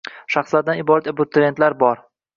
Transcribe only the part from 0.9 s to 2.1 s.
abituriyentlar bor